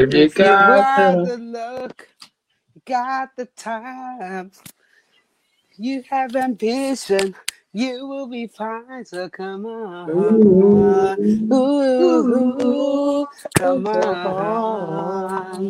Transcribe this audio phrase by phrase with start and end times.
[0.00, 2.08] If you If you got want the the look,
[2.86, 4.52] got the time,
[5.76, 7.34] you have ambition,
[7.72, 9.04] you will be fine.
[9.06, 10.16] So come on,
[11.52, 15.68] ooh, come on.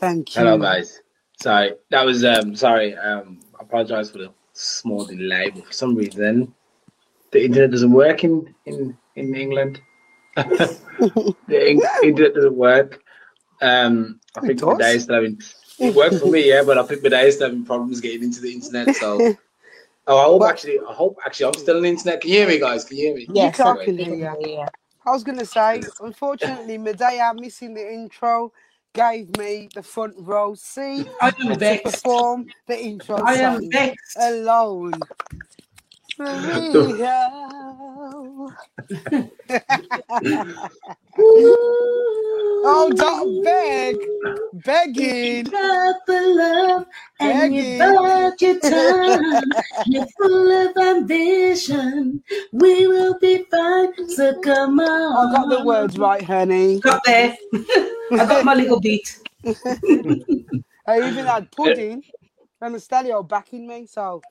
[0.00, 0.46] Thank you.
[0.46, 1.02] Hello, guys.
[1.42, 2.56] Sorry, that was um.
[2.56, 3.40] Sorry, um.
[3.60, 6.54] I apologize for the small delay, but for some reason,
[7.32, 9.80] the internet doesn't work in in in England.
[10.36, 10.86] the
[11.48, 13.02] in- internet doesn't work.
[13.60, 14.68] Um, I It think does.
[14.68, 15.40] my day still having.
[15.78, 18.22] It worked for me, yeah, but I think my day is still having problems getting
[18.24, 18.94] into the internet.
[18.96, 19.36] So,
[20.06, 22.20] oh, I hope But- actually, I hope actually, I'm still on the internet.
[22.20, 22.84] Can you hear me, guys?
[22.84, 23.26] Can you hear me?
[23.32, 24.64] Yes, can't I can can hear hear you.
[25.06, 28.52] I was gonna say, unfortunately, Medea missing the intro
[28.94, 31.84] gave me the front row seat I am to vexed.
[31.84, 34.16] perform the intro I am song vexed.
[34.18, 34.94] alone.
[36.18, 37.30] Maria.
[42.64, 43.96] oh, don't beg,
[44.52, 45.44] begging.
[45.44, 46.86] got the love
[47.20, 47.78] and you Begging.
[47.78, 49.54] got your time.
[49.86, 52.22] You're full of ambition.
[52.52, 53.92] We will be fine.
[54.10, 55.28] So come on.
[55.28, 56.80] I got the words right, honey.
[56.80, 57.36] Got there.
[58.12, 59.18] I got my little beat.
[60.86, 62.02] I even had pudding
[62.60, 64.24] and Stelio backing me, so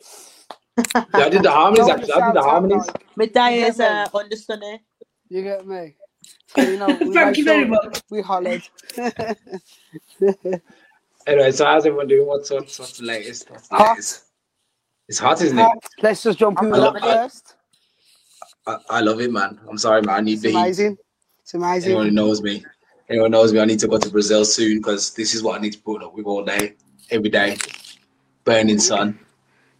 [1.15, 1.89] Yeah, I did the harmonies.
[1.89, 2.87] Actually, I did the harmonies.
[2.87, 4.19] like- Medea is You get uh, me?
[4.21, 4.79] understudy.
[5.29, 5.95] you get me.
[6.47, 8.01] So, you know, we Thank you very much.
[8.09, 8.63] We hollered.
[11.27, 12.25] Anyway, so how's everyone doing?
[12.25, 13.51] What's what's, what's the latest?
[13.51, 13.89] What's the Hot.
[13.89, 14.23] latest?
[15.09, 15.67] It's hot, isn't it?
[16.01, 17.15] Let's just jump in I with love that it.
[17.17, 17.55] first.
[18.65, 19.59] I, I love it, man.
[19.69, 20.15] I'm sorry, man.
[20.15, 20.55] I need It's the heat.
[20.57, 20.97] amazing.
[21.41, 21.91] It's amazing.
[21.91, 22.63] Anyone who knows me,
[23.09, 25.61] anyone knows me, I need to go to Brazil soon because this is what I
[25.61, 26.75] need to put up with all day,
[27.09, 27.57] every day.
[28.45, 29.19] Burning sun.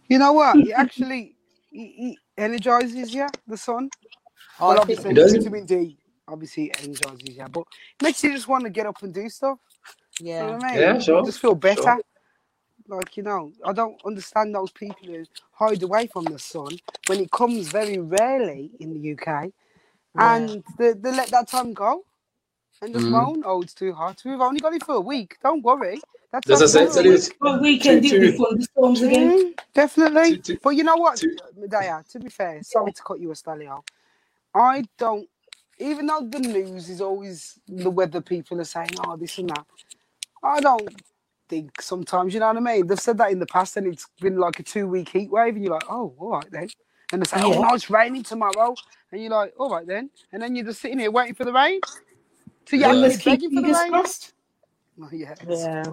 [0.08, 0.56] You know what?
[0.56, 1.34] It actually
[1.72, 1.78] it,
[2.12, 3.88] it energizes you, the sun.
[4.60, 5.32] Oh, Well, I think obviously, It does?
[5.32, 5.97] vitamin D
[6.28, 9.28] obviously it energizes you, but it makes you just want to get up and do
[9.28, 9.58] stuff.
[10.20, 10.58] You know yeah.
[10.62, 10.80] I mean?
[10.80, 11.82] Yeah, sure, You just feel better.
[11.82, 12.00] sure.
[12.88, 17.20] Like, you know, I don't understand those people who hide away from the sun when
[17.20, 20.34] it comes very rarely in the UK Yeah.
[20.36, 22.04] and they, they let that time go
[22.80, 23.10] and just Mhm.
[23.10, 24.22] moan, oh, it's too hot.
[24.24, 25.36] We've only got it for a week.
[25.42, 26.00] Don't worry.
[26.32, 27.12] That's As I not said, so a week.
[27.14, 29.30] it's Well, weekend Two- it two- be thunderstorms again.
[29.32, 30.36] Mm, definitely.
[30.36, 33.30] Two- two- but you know what, two- Medea, to be fair, sorry to cut you
[33.30, 33.78] a stallion.
[34.54, 35.28] I don't,
[35.80, 39.66] even though the news is always the weather people are saying, oh, this and that,
[40.42, 41.02] I don't
[41.48, 42.86] think sometimes, you know what I mean?
[42.88, 45.56] They've said that in the past and it's been like a two week heat wave,
[45.56, 46.70] and you're like, oh, all right then.
[47.12, 48.78] And they say, oh, no, it's raining tomorrow.
[49.12, 50.10] And you're like, all right then.
[50.32, 51.82] And then you're just sitting here waiting for the rain.
[52.68, 52.92] So you're Yeah.
[52.92, 54.02] actually Let's keep begging for the rain.
[54.02, 54.32] crossed.
[55.02, 55.92] Oh, yeah, Yeah.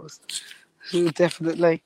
[0.93, 1.83] Mm, Definitely.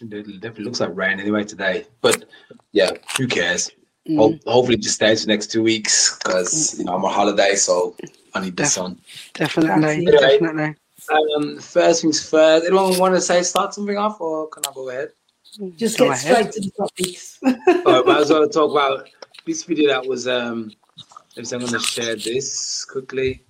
[0.00, 1.86] it definitely looks like rain anyway today.
[2.02, 2.24] But
[2.72, 3.70] yeah, who cares?
[4.08, 4.16] Mm.
[4.16, 7.54] Hope, hopefully, just stays for the next two weeks because you know I'm on holiday,
[7.56, 7.94] so
[8.34, 8.98] I need the Def- sun.
[9.34, 10.06] Definitely.
[10.06, 10.40] That's it.
[10.40, 10.74] Definitely.
[11.10, 12.66] Um, first things first.
[12.66, 15.10] Anyone want to say start something off, or can I go ahead?
[15.76, 16.52] Just Go get ahead.
[16.52, 17.38] straight to the topics.
[17.86, 19.08] Alright, might as well talk about
[19.46, 20.72] this video that was um
[21.36, 23.44] if I'm gonna share this quickly.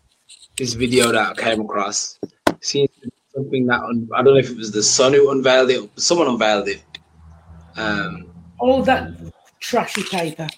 [0.56, 2.19] This video that I came across.
[2.60, 2.90] Seems
[3.34, 6.02] something that un- I don't know if it was the son who unveiled it, but
[6.02, 6.82] someone unveiled it.
[7.76, 9.10] Um All that
[9.60, 10.48] trashy paper.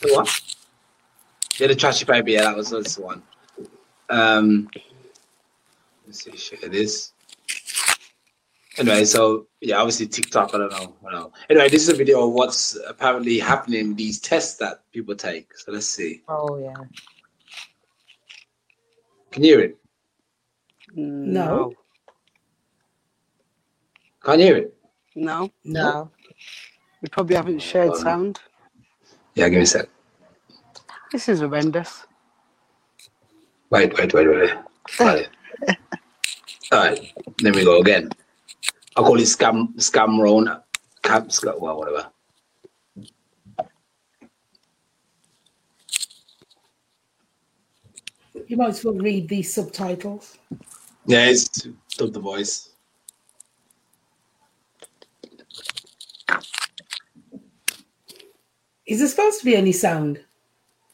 [0.00, 0.40] the what?
[1.58, 3.22] Yeah, the trashy paper, yeah, that was that's the one.
[4.08, 4.68] Um
[6.06, 7.12] let's see, share this.
[8.78, 10.96] Anyway, so yeah, obviously TikTok, I don't know.
[11.06, 11.32] I don't know.
[11.50, 15.56] Anyway, this is a video of what's apparently happening with these tests that people take.
[15.56, 16.22] So let's see.
[16.28, 16.74] Oh yeah.
[19.30, 19.78] Can you hear it?
[20.94, 21.72] No.
[24.24, 24.74] Can't hear it?
[25.14, 25.50] No.
[25.64, 26.10] No.
[27.02, 28.40] We probably haven't oh, shared um, sound.
[29.34, 29.88] Yeah, give me a sec.
[31.12, 32.06] This is horrendous.
[33.70, 34.50] Wait, wait, wait, wait.
[34.98, 35.28] Right.
[36.72, 38.10] All right, then we go again.
[38.96, 40.64] I'll call it scam, scam Rona.
[41.02, 42.10] Cam, sc- well, whatever.
[48.46, 50.38] You might as well read these subtitles.
[51.06, 52.69] Yeah, it's dub the voice.
[58.90, 60.18] Is there supposed to be any sound?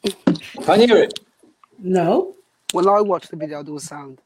[0.04, 1.18] Can't you hear it?
[1.78, 2.34] No.
[2.72, 4.20] When I watched the video, there was sound.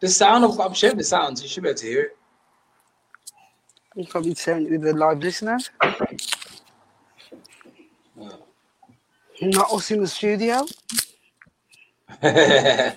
[0.00, 1.42] The sound of I'm sharing the sounds.
[1.42, 2.16] You should be able to hear it.
[3.96, 5.70] You're probably sharing it with the live listeners.
[9.40, 10.64] Not us in the studio.
[12.22, 12.94] anyway,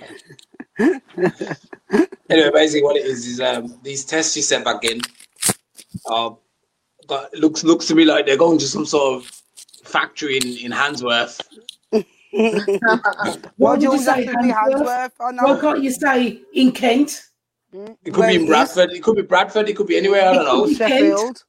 [2.54, 5.02] basically, what it is is um, these tests you sent back in.
[6.06, 6.36] Uh,
[7.08, 9.42] got, looks looks to me like they're going to some sort of
[9.86, 11.40] factory in in Handsworth,
[11.92, 12.04] Why
[13.58, 14.88] Why do you you always have say to be Handsworth?
[14.88, 15.12] Handsworth?
[15.20, 15.62] I Why know.
[15.62, 17.22] can't you say in Kent?
[17.74, 17.96] Mm.
[18.04, 18.46] It could Where be in?
[18.48, 18.92] Bradford.
[18.92, 19.70] It could be Bradford.
[19.70, 20.30] It could be anywhere.
[20.30, 20.68] I don't know.
[20.74, 21.44] Sheffield.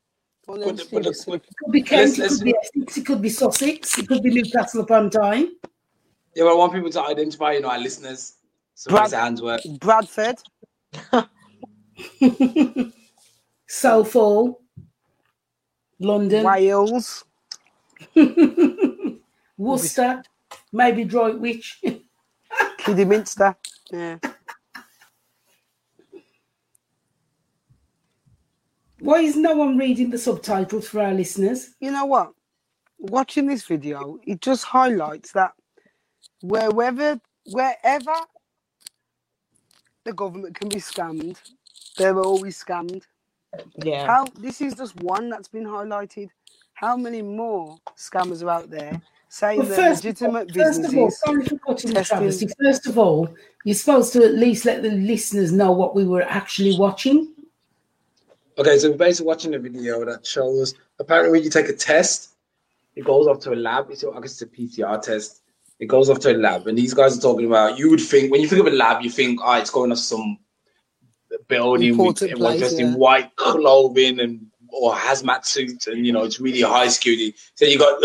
[0.47, 1.39] One of them But, but, seriously.
[1.39, 3.99] but, It could be Kent, Let's- it let's- could be Essex, it could be Sussex,
[3.99, 5.49] it could be Newcastle upon Tyne.
[6.37, 8.35] yeah, but I want people to identify, you know, our listeners.
[8.75, 9.81] So Brad- it's Handsworth.
[9.81, 10.37] Bradford.
[13.69, 14.61] Southall,
[15.99, 17.25] London, Wales.
[19.59, 20.23] Worcester,
[20.73, 21.83] maybe Droitwich.
[22.79, 23.57] Kidderminster.
[23.91, 24.19] Yeah.
[29.01, 31.75] Why is no one reading the subtitles for our listeners?
[31.81, 32.33] You know what?
[32.99, 35.53] Watching this video, it just highlights that
[36.43, 37.21] wherever,
[37.51, 38.15] wherever
[40.05, 41.37] the government can be scammed,
[41.99, 43.03] they're always scammed.
[43.83, 44.07] Yeah.
[44.07, 46.31] How this is just one that's been highlighted.
[46.77, 49.01] How many more scammers are out there
[49.31, 52.19] saying Well, that first, of all, legitimate first of all, sorry for cutting the testing-
[52.19, 52.49] travesty.
[52.63, 53.35] First of all,
[53.65, 57.33] you're supposed to at least let the listeners know what we were actually watching.
[58.59, 62.35] Okay, so we're basically watching a video that shows apparently when you take a test,
[62.95, 63.91] it goes off to a lab.
[63.91, 65.43] It's, I guess it's a PCR test.
[65.79, 67.79] It goes off to a lab, and these guys are talking about.
[67.79, 69.99] You would think when you think of a lab, you think, oh, it's going off
[69.99, 70.39] some
[71.49, 76.13] building with Important everyone place, dressed in white clothing and or hazmat suits, and you
[76.13, 77.35] know it's really high security.
[77.55, 78.03] So you got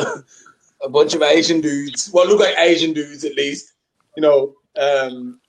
[0.84, 2.10] a bunch of Asian dudes.
[2.14, 3.74] Well, look like Asian dudes at least.
[4.16, 5.40] You know, um,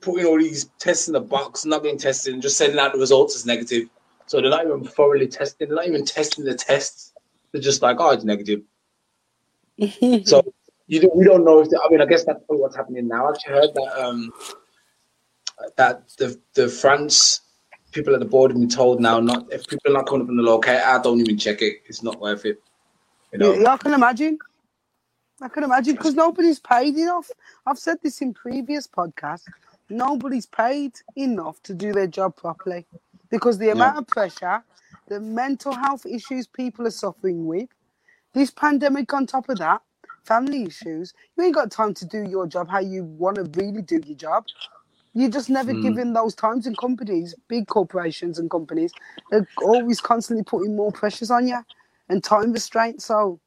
[0.00, 2.98] putting all these tests in the box, not getting tested, and just sending out the
[2.98, 3.88] results as negative.
[4.26, 5.68] So they're not even thoroughly testing.
[5.68, 7.12] They're not even testing the tests.
[7.52, 8.62] They're just like, oh, it's negative.
[10.24, 10.42] So
[10.88, 11.68] you don't, we don't know if.
[11.68, 13.26] The, I mean, I guess that's what's happening now.
[13.26, 14.32] I actually heard that um,
[15.76, 17.40] that the the France
[17.96, 20.36] people at the board have been told now not if people are not coming from
[20.36, 21.82] the locator, I don't even check it.
[21.86, 22.62] It's not worth it.
[23.32, 23.54] You know.
[23.54, 24.38] Yeah, I can imagine.
[25.40, 27.30] I can imagine because nobody's paid enough.
[27.66, 29.44] I've said this in previous podcasts.
[29.88, 32.86] Nobody's paid enough to do their job properly
[33.30, 34.62] because the amount of pressure,
[35.08, 37.68] the mental health issues people are suffering with,
[38.34, 39.80] this pandemic on top of that,
[40.24, 43.82] family issues, you ain't got time to do your job how you want to really
[43.82, 44.44] do your job.
[45.16, 45.82] You're just never Mm.
[45.82, 48.94] given those times, and companies, big corporations and companies,
[49.30, 51.60] they're always constantly putting more pressures on you
[52.10, 53.06] and time restraints.
[53.06, 53.40] So,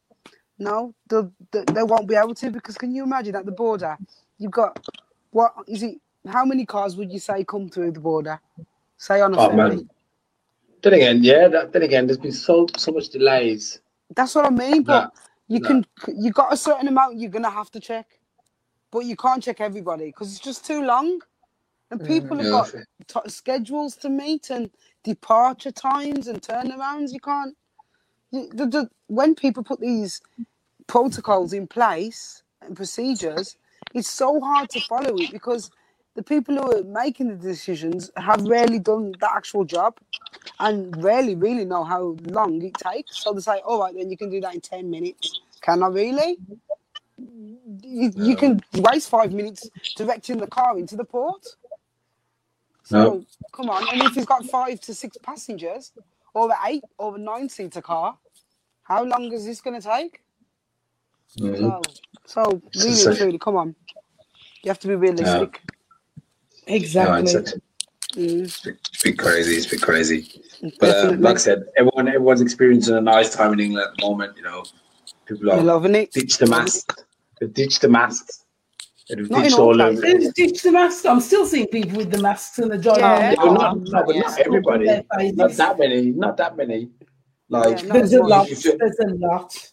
[0.60, 1.22] no, they,
[1.52, 4.00] they, they won't be able to because can you imagine at the border,
[4.40, 4.80] you've got
[5.32, 5.98] what is it?
[6.28, 8.42] How many cars would you say come through the border?
[8.98, 9.54] Say on a Oh ferry.
[9.54, 9.90] man.
[10.84, 11.48] Then again, yeah.
[11.50, 13.80] That, then again, there's been so so much delays.
[14.16, 14.84] That's what I mean.
[14.84, 15.12] But
[15.48, 15.62] you no.
[15.62, 15.86] can,
[16.16, 18.20] you got a certain amount you're gonna have to check,
[18.92, 21.22] but you can't check everybody because it's just too long,
[21.92, 22.62] and people have Mm, yeah.
[22.62, 22.74] got
[23.08, 24.72] t- schedules to meet and
[25.04, 27.14] departure times and turnarounds.
[27.14, 27.58] You can't.
[28.32, 30.22] You, the, the, when people put these
[30.88, 33.58] protocols in place and procedures,
[33.94, 35.72] it's so hard to follow it because
[36.16, 39.98] the people who are making the decisions have rarely done the actual job
[40.60, 43.20] and rarely really know how long it takes.
[43.24, 45.38] So they say, all right, then you can do that in 10 minutes.
[45.62, 46.40] Can I really?
[47.84, 51.46] You, you can waste five minutes directing the car into the port.
[52.90, 53.26] So, No.
[53.52, 53.88] come on.
[53.92, 55.92] And if he's got five to six passengers,
[56.34, 58.18] or an eight or a nine seater car,
[58.82, 60.24] how long is this going to take?
[61.38, 61.84] Mhm.
[62.26, 63.76] So, so really, and come on.
[64.64, 65.62] You have to be realistic.
[66.68, 67.32] No, Exactly.
[67.32, 67.60] it's, it's,
[68.16, 69.56] Mm, it's been crazy.
[69.56, 70.42] It's been crazy.
[70.80, 71.18] But definitely.
[71.18, 74.36] like I said, everyone everyone's experiencing a nice time in England at the moment.
[74.36, 74.66] You know,
[75.28, 76.12] people are loving it.
[76.12, 76.86] ditched the masks.
[77.40, 78.46] They've the masks.
[79.10, 80.04] They've Not in ditched all all of places.
[80.04, 80.18] it.
[80.24, 81.06] Who's ditched the mask?
[81.06, 83.34] I'm still seeing people with the masks and the driving Yeah.
[83.36, 84.86] around But not, no, but not everybody.
[85.34, 86.12] Not that many.
[86.12, 86.90] Not that many.
[87.50, 87.94] Like Yeah.
[87.94, 88.50] There's a lot.
[88.50, 89.72] You There's a lot.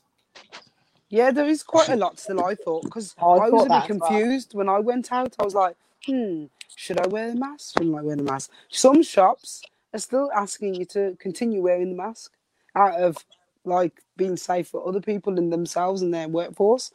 [1.08, 3.64] Yeah, there is quite a lot still, I thought, because Oh, I I was a
[3.64, 4.08] bit that as well.
[4.08, 5.34] confused when I went out.
[5.38, 5.76] I was like,
[6.06, 7.74] hmm, should I wear the mask?
[7.78, 8.50] Shouldn't I wear the mask?
[8.70, 9.62] Some shops
[9.94, 12.32] are still asking you to continue wearing the mask
[12.74, 13.18] out of
[13.64, 16.92] like being safe for other people and themselves and their workforce.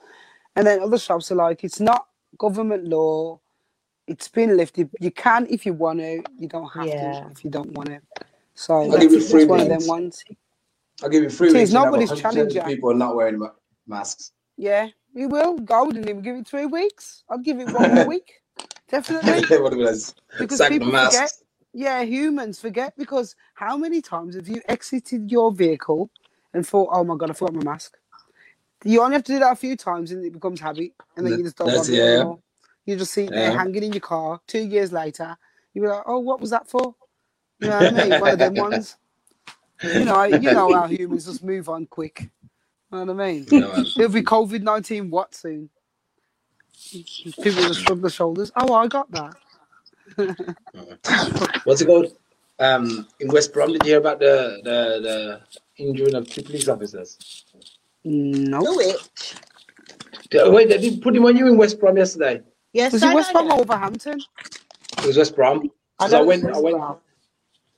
[0.55, 2.07] And then other shops are like, it's not
[2.37, 3.39] government law.
[4.07, 4.89] It's been lifted.
[4.99, 6.23] You can if you want to.
[6.37, 6.97] You don't have Yeah.
[6.97, 8.01] to if you don't want to.
[8.55, 10.25] So I'll that's, give you that's three one of them ones.
[11.03, 11.75] I'll give you three Jeez, weeks.
[11.75, 12.61] and have nobody's 100% challenged of you.
[12.63, 13.51] People are not wearing ma-
[13.87, 14.31] masks.
[14.57, 15.59] Yeah, we will.
[15.71, 17.23] I wouldn't even give it three weeks.
[17.29, 18.41] I'll give it one more week.
[18.89, 19.47] Definitely.
[19.51, 19.93] Everybody
[20.39, 21.33] Because sack the people forget.
[21.73, 26.11] Yeah, humans forget because how many times have you exited your vehicle
[26.53, 27.97] and thought, oh my God, I forgot my mask?
[28.83, 31.37] You only have to do that a few times and it becomes habit and then
[31.37, 32.03] you just don't bother yeah.
[32.03, 32.39] anymore.
[32.85, 35.37] You just see it there hanging in your car two years later.
[35.73, 36.95] You're like, oh, what was that for?
[37.59, 38.21] You know what I mean?
[38.21, 38.97] One of them ones.
[39.83, 42.29] You know, you know how humans just move on quick.
[42.91, 43.47] You know what I mean?
[43.49, 43.73] You know.
[43.97, 45.71] It'll be COVID 19 what soon?
[46.91, 48.51] People just shrug their shoulders.
[48.55, 49.33] Oh, I got that.
[51.63, 52.15] What's it called?
[52.59, 56.67] Um, in West Brom, did you hear about the the, the injuring of two police
[56.67, 57.45] officers?
[58.03, 58.61] No.
[58.61, 59.35] Do it.
[60.51, 62.41] Wait, they did put him on you in West Brom yesterday.
[62.73, 64.19] Yes, Was it West Brom or Wolverhampton?
[64.99, 65.69] It was West Brom.
[65.99, 66.97] I I went, I went, Brom.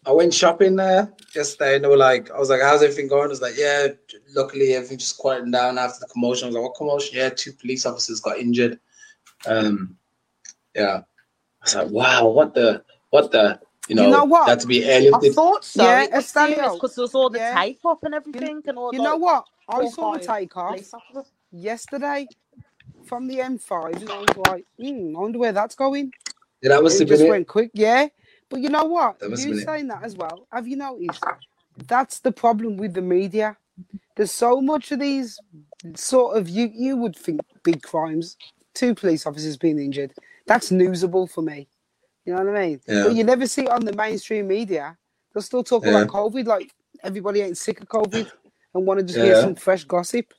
[0.06, 3.25] I went shopping there yesterday, and they were like, I was like, "How's everything going?"
[3.25, 3.88] I was like, "Yeah,
[4.36, 7.53] luckily everything just quieted down after the commotion." I was like, "What commotion?" Yeah, two
[7.53, 8.80] police officers got injured.
[9.46, 9.98] Um,
[10.75, 11.01] yeah,
[11.62, 14.48] I was like, "Wow, what the, what the." You know, know what?
[14.48, 15.32] That to be airlifted.
[15.32, 15.84] I thought so.
[15.84, 17.53] Yeah, it was because there was all the Yeah.
[17.53, 18.92] tape up and everything, and all.
[18.94, 19.46] You like, know what?
[19.70, 20.79] I four, saw the five takeoff
[21.51, 22.27] yesterday
[23.05, 26.12] from the M5, and I was like, hmm, I wonder where that's going.
[26.62, 27.32] Yeah, that must it have just been it.
[27.32, 28.08] went quick, yeah.
[28.50, 29.20] But you know what?
[29.20, 29.65] That must have You been it.
[29.65, 30.48] saying that as well.
[30.51, 31.24] Have you noticed?
[31.88, 33.58] That's the problem with the media.
[34.15, 35.39] There's so much of these
[35.96, 38.38] sort of you you would think big crimes,
[38.74, 40.13] two police officers being injured.
[40.48, 41.67] That's newsable for me.
[42.25, 42.82] You know what I mean?
[42.88, 43.03] Yeah.
[43.05, 44.98] But you never see it on the mainstream media.
[45.34, 45.89] They'll still talk Yeah.
[46.03, 46.72] about COVID like
[47.03, 48.32] everybody ain't sick of COVID
[48.74, 50.34] and want to just hear some fresh gossip.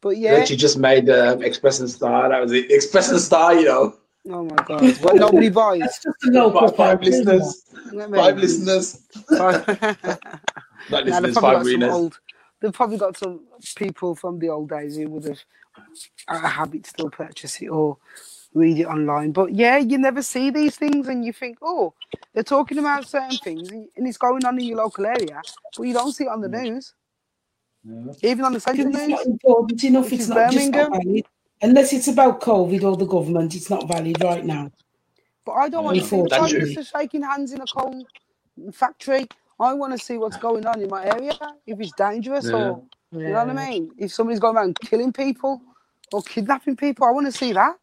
[0.00, 0.38] But Yeah.
[0.38, 2.28] yeah, She just made the um, Express and Star.
[2.28, 2.70] That was it.
[2.70, 3.96] Express and Star, you know.
[4.30, 5.80] oh my god, what nobody buys.
[5.80, 7.62] That's just a local Five, five paper, listeners.
[7.90, 8.42] You know what I Five mean?
[8.44, 9.06] listeners.
[9.38, 9.66] Five-
[10.90, 11.92] Not they've listeners, probably five got some readers.
[11.92, 12.20] old.
[12.60, 13.40] They've probably got some
[13.76, 15.38] people from the old days who would have
[16.28, 17.98] a habit to still purchase it or
[18.54, 19.32] read it online.
[19.32, 21.92] But yeah, you never see these things, and you think, oh,
[22.32, 25.40] they're talking about certain things, and and it's going on in your local area,
[25.76, 26.94] but you don't see it on the news,
[28.22, 29.08] even on the central Because it's news.
[29.08, 30.12] not important enough.
[30.12, 31.24] It's is not just not valid.
[31.62, 34.70] Unless it's about COVID or the government, it's not valid right now.
[35.46, 36.66] But I don't want to see the That's true.
[36.66, 38.08] police are shaking hands in a coal
[38.72, 39.28] factory.
[39.60, 42.52] I want to see what's going on in my area, if it's dangerous Yeah.
[42.52, 42.84] or
[43.24, 43.92] you know what I mean.
[43.98, 45.62] If somebody's going around killing people
[46.12, 47.76] or kidnapping people, I want to see that.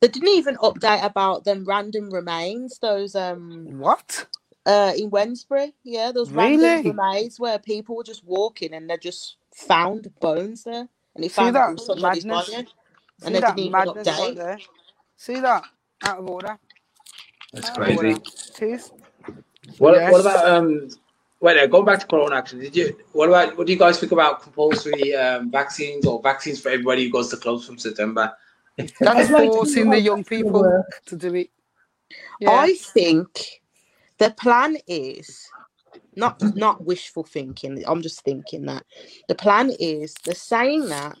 [0.00, 2.78] They didn't even update about them random remains.
[2.80, 4.26] Those um What?
[4.66, 6.34] uh in Wednesbury, yeah, those Really?
[6.34, 11.28] random remains where people were just walking and they're just found bones there, and he
[11.28, 12.56] See found out it that was somebody's madness?
[12.56, 12.68] body,
[13.18, 14.36] See and they that didn't even madness right update.
[14.36, 14.62] there?
[15.16, 15.64] See that?
[16.02, 16.58] Out of order.
[17.52, 17.90] That's Out of crazy.
[17.90, 18.20] order.
[18.48, 18.92] It is.
[19.78, 20.10] What, Yes.
[20.10, 20.88] what about um?
[21.40, 22.36] Wait, there, going back to Corona.
[22.36, 22.96] Actually, did you?
[23.12, 23.58] What about?
[23.58, 27.30] What do you guys think about compulsory um, vaccines or vaccines for everybody who goes
[27.30, 28.32] to clubs from September?
[29.00, 31.50] That's I'd like forcing the young people to do it.
[32.40, 32.66] Yeah.
[32.66, 33.62] I think
[34.18, 35.54] the plan is
[36.16, 37.82] not not wishful thinking.
[37.86, 38.84] I'm just thinking that
[39.28, 41.18] the plan is they're saying that,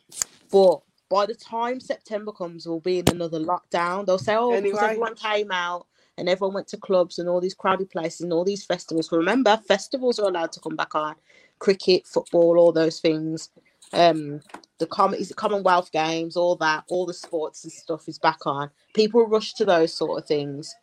[0.52, 0.80] but
[1.10, 4.06] by the time September comes, we'll be in another lockdown.
[4.06, 4.82] They'll say, "Oh, because Anyway.
[4.82, 5.86] everyone came out
[6.18, 9.58] and everyone went to clubs and all these crowded places and all these festivals." Remember,
[9.68, 11.16] festivals are allowed to come back on,
[11.60, 13.50] cricket, football, all those things.
[13.92, 14.42] Um,
[14.78, 18.46] the com- is it Commonwealth Games, all that, all the sports and stuff is back
[18.46, 18.70] on.
[18.94, 20.74] People rush to those sort of things.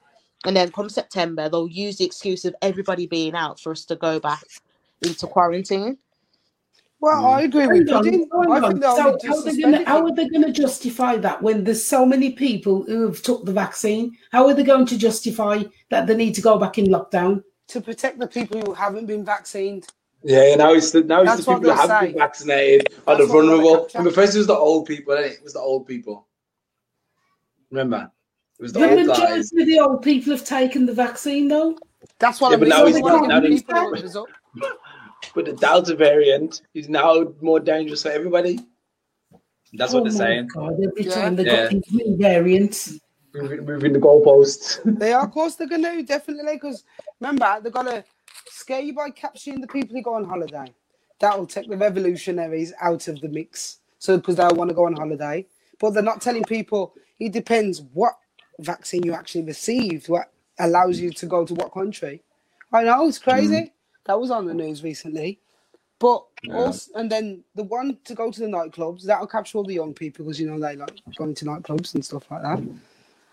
[0.46, 3.96] And then come September, they'll use the excuse of everybody being out for us to
[3.96, 4.43] go back
[5.01, 5.98] into quarantine.
[7.01, 7.38] Well, mm.
[7.38, 8.29] I agree with Hang on, Pudding.
[8.31, 11.41] hang I think So how, are they gonna, how are they going to justify that
[11.41, 14.17] when there's so many people who have took the vaccine?
[14.31, 17.43] How are they going to justify that they need to go back in lockdown?
[17.69, 19.86] to protect the people who haven't been vaccinated.
[20.24, 23.24] Yeah, now it's the now it's That's the people who haven't been vaccinated are the
[23.24, 23.84] That's what they'll vulnerable.
[23.84, 23.98] capture.
[24.00, 25.15] Remember, first it was the old people.
[25.15, 26.27] Then it was the old people.
[27.72, 28.12] Remember, it was
[28.60, 29.51] the, The old majority guys.
[29.54, 31.78] of the old people have taken the vaccine, though.
[32.20, 32.88] That's what Yeah, I'm but now saying.
[32.89, 34.25] it's- They want to now give it's- people the numbers up.
[35.36, 38.60] But the Delta variant is now more dangerous for everybody.
[39.74, 40.48] That's what oh they're my saying.
[40.54, 41.12] God, every Yeah.
[41.13, 41.63] time they Yeah.
[41.63, 43.00] got these new variants.
[43.34, 44.80] Moving, moving the goalposts.
[45.00, 46.54] They are, of course, they're going to definitely.
[46.56, 46.84] Because
[47.20, 48.04] remember, they're going to
[48.50, 50.74] scare you by capturing the people who go on holiday.
[51.20, 53.80] That will take the revolutionaries out of the mix.
[54.00, 55.46] So, because they want to go on holiday,
[55.80, 56.96] but they're not telling people.
[57.20, 58.13] It depends what
[58.60, 62.24] vaccine you actually received, what allows you to go to what country.
[62.74, 63.62] I know it's crazy.
[63.62, 63.66] Hmm.
[64.06, 65.42] That was on the news recently.
[66.00, 66.56] But Yeah.
[66.56, 69.94] also, and then the one to go to the nightclubs that'll capture all the young
[69.94, 72.63] people because you know they like going to nightclubs and stuff like that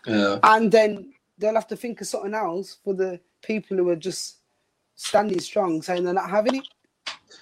[0.06, 0.38] Yeah.
[0.42, 4.38] and then they'll have to think of something else for the people who are just
[4.96, 6.64] standing strong, saying they're not having it.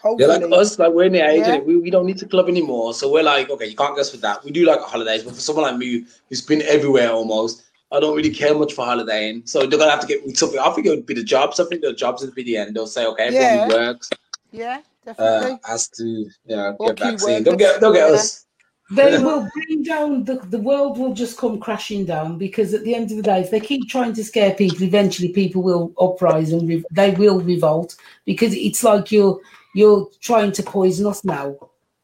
[0.03, 1.59] Hopefully, like us, like we're in the age, Yeah.
[1.61, 2.95] we, we don't need to club anymore.
[2.95, 4.45] So we're like, okay, you can't go for that.
[4.45, 7.65] We do like holidays, but for someone like me who's been everywhere almost,
[7.95, 9.47] I don't really care much for holidaying.
[9.47, 10.59] So they're gonna have to get with something.
[10.59, 11.61] I think it would be the jobs.
[11.61, 12.75] I think the jobs would be the end.
[12.75, 13.69] They'll say, okay, everyone who Yeah.
[13.69, 14.11] works
[14.53, 15.59] yeah, uh, definitely.
[15.65, 17.43] has to yeah, Or get key vaccine.
[17.45, 18.15] Don't get don't get Yeah.
[18.15, 18.47] us.
[18.91, 22.95] They will bring down the, the world will just come crashing down because at the
[22.95, 26.53] end of the day, if they keep trying to scare people, eventually people will uprise
[26.53, 27.97] and re- they will revolt
[28.27, 29.41] because it's like you're
[29.75, 31.57] you're trying to poison us now.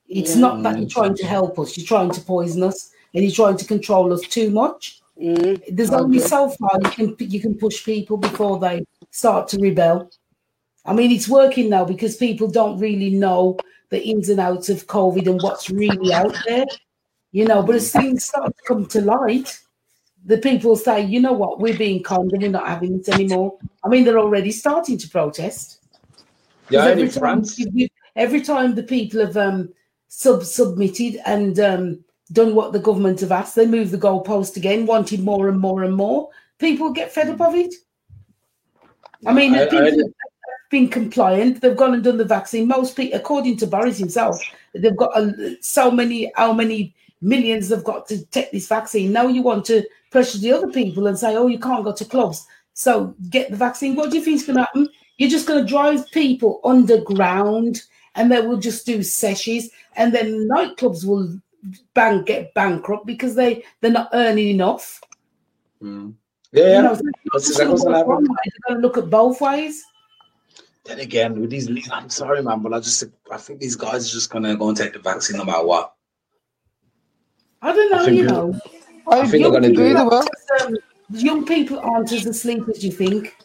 [0.08, 2.90] It's not that you're trying to help us; you're trying to poison us.
[3.14, 4.99] and you're trying to control us too much.
[5.20, 5.62] Mm.
[5.76, 6.28] There's only agree.
[6.28, 10.10] so far you can you can push people before they start to rebel.
[10.86, 13.58] I mean, it's working now because people don't really know
[13.90, 16.64] the ins and outs of COVID and what's really out there,
[17.32, 17.62] you know.
[17.62, 19.60] But as things start to come to light,
[20.24, 23.58] the people say, you know what, we're being conned and we're not having it anymore.
[23.84, 25.80] I mean, they're already starting to protest.
[26.70, 27.60] Yeah, 'Cause and in every time, France.
[28.16, 29.68] every time the people have um,
[30.08, 34.86] sub submitted and um, done what the government have asked, they move the goalpost again,
[34.86, 36.28] wanted more and more and more.
[36.58, 37.74] People get fed up of it.
[39.26, 41.60] I mean, I, people I, have been compliant.
[41.60, 42.68] They've gone and done the vaccine.
[42.68, 44.40] Most people, according to Boris himself,
[44.74, 49.12] they've got uh, so many, how many millions they've got to take this vaccine.
[49.12, 52.04] Now you want to pressure the other people and say, oh, you can't go to
[52.04, 52.46] clubs.
[52.74, 53.94] So get the vaccine.
[53.94, 54.88] What do you think is going to happen?
[55.18, 57.82] You're just going to drive people underground
[58.14, 61.38] and they will just do sessions and then nightclubs will
[61.94, 65.00] bank get bankrupt because they, they're not earning enough.
[65.82, 66.14] Mm.
[66.52, 66.80] Yeah, You yeah.
[66.82, 67.02] know, so
[67.32, 68.24] That's it's exactly what's gonna gonna work happen.
[68.26, 69.82] one way, They're going to look at both ways.
[70.84, 74.12] Then again, with these, I'm sorry, man, but I just, I think these guys are
[74.12, 75.94] just gonna go and take the vaccine no matter what.
[77.62, 78.58] I don't know, think you know.
[79.06, 80.30] I think they're gonna do people that.
[80.58, 80.76] Either way.
[80.76, 80.76] um,
[81.10, 83.36] young people aren't as asleep as you think.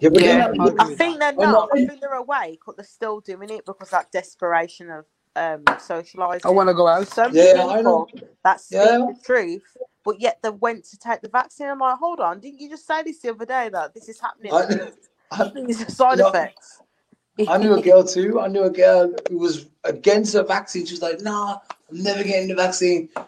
[0.00, 1.52] Yeah, but Yeah, then, I think they're not.
[1.52, 5.04] not- I think they're awake, but they're still doing it because that desperation of
[5.36, 6.42] um socializing.
[6.44, 7.06] I want to go out.
[7.08, 8.06] So many Yeah, I know.
[8.06, 8.98] people that speak Yeah.
[8.98, 9.62] the truth,
[10.04, 11.68] but yet they went to take the vaccine.
[11.68, 14.20] I'm like, hold on, didn't you just say this the other day that this is
[14.20, 14.52] happening?
[14.52, 14.90] I,
[15.30, 16.28] I, These are side No.
[16.28, 16.80] effects.
[17.48, 18.40] I knew a girl too.
[18.40, 20.86] I knew a girl who was against the vaccine.
[20.86, 21.58] She was like, "Nah,
[21.90, 23.08] I'm never getting the vaccine.
[23.16, 23.24] Uh,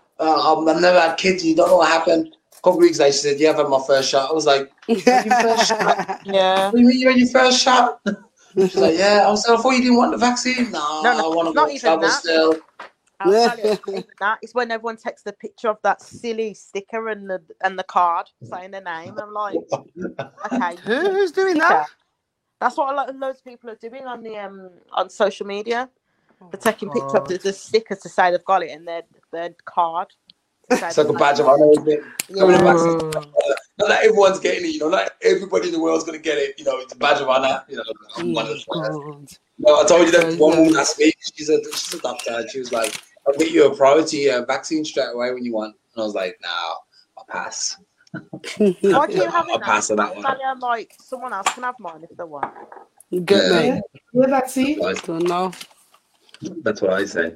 [0.58, 1.44] I'm, I've never had kids.
[1.44, 3.82] You don't know what happened." A couple weeks later, she said, "Yeah, I've had my
[3.84, 6.70] first shot." I was like, Yeah.
[6.70, 8.00] "What do you mean you had your first shot?"
[8.58, 11.12] She's like, "Yeah." I was like, "I thought you didn't want the vaccine." No, No,
[11.18, 12.22] no, I want to go even travel that.
[12.22, 12.56] still.
[13.20, 13.72] I'll tell you,
[14.20, 17.84] that is when everyone takes the picture of that silly sticker and the and the
[17.84, 19.18] card saying their name.
[19.18, 19.60] I'm like,
[20.46, 21.58] okay, Who- Who's doing sticker.
[21.58, 21.88] that?
[22.60, 25.46] That's what a lot, of loads of people are doing on the um on social
[25.46, 25.90] media.
[26.52, 29.50] They're taking picture of the, the sticker to say they've got it and their their
[29.66, 30.08] card.
[30.70, 32.04] To say It's like a badge of got honor, isn't?
[32.38, 32.76] Coming back.
[33.78, 34.88] Not that everyone's getting it, you know.
[34.88, 36.58] Not everybody in the world's gonna get it.
[36.58, 37.62] You know, it's a badge of honor.
[37.68, 37.84] You know,
[38.16, 39.38] I'm one of the.
[39.58, 40.60] No, I told you that Okay, one yeah.
[40.60, 41.12] woman asked me.
[41.34, 42.94] She's a she's a doctor, and she was like,
[43.26, 46.14] "I'll get you a priority uh, vaccine straight away when you want." And I was
[46.14, 46.48] like, "No,
[47.18, 47.76] I'll pass."
[48.12, 48.20] Why
[48.58, 49.62] do you I'll it?
[49.62, 50.22] pass on that one.
[50.24, 52.52] Sally, like someone else can have mine if they want.
[53.24, 53.60] Get Yeah.
[53.60, 53.66] me.
[53.68, 53.80] Yeah,
[54.14, 54.78] yeah that's it.
[55.04, 55.52] Don't know.
[56.62, 57.34] That's what I say.